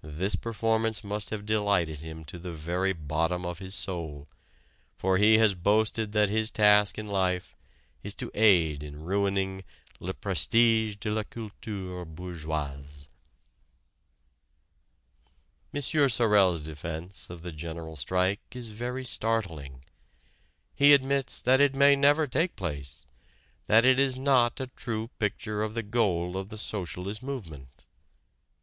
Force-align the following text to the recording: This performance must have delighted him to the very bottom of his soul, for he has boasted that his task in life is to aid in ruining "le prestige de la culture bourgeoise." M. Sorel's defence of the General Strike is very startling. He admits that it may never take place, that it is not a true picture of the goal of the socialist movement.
This 0.00 0.36
performance 0.36 1.04
must 1.04 1.28
have 1.28 1.44
delighted 1.44 2.00
him 2.00 2.24
to 2.24 2.38
the 2.38 2.50
very 2.50 2.94
bottom 2.94 3.44
of 3.44 3.58
his 3.58 3.74
soul, 3.74 4.26
for 4.96 5.18
he 5.18 5.36
has 5.36 5.54
boasted 5.54 6.12
that 6.12 6.30
his 6.30 6.50
task 6.50 6.96
in 6.98 7.06
life 7.06 7.54
is 8.02 8.14
to 8.14 8.30
aid 8.32 8.82
in 8.82 9.02
ruining 9.04 9.62
"le 9.98 10.14
prestige 10.14 10.96
de 10.96 11.10
la 11.10 11.24
culture 11.24 12.06
bourgeoise." 12.06 13.04
M. 15.74 15.82
Sorel's 16.08 16.62
defence 16.62 17.28
of 17.28 17.42
the 17.42 17.52
General 17.52 17.96
Strike 17.96 18.40
is 18.56 18.70
very 18.70 19.04
startling. 19.04 19.84
He 20.74 20.94
admits 20.94 21.42
that 21.42 21.60
it 21.60 21.74
may 21.74 21.96
never 21.96 22.26
take 22.26 22.56
place, 22.56 23.04
that 23.66 23.84
it 23.84 24.00
is 24.00 24.18
not 24.18 24.58
a 24.58 24.68
true 24.68 25.08
picture 25.18 25.62
of 25.62 25.74
the 25.74 25.82
goal 25.82 26.38
of 26.38 26.48
the 26.48 26.56
socialist 26.56 27.22
movement. 27.22 27.84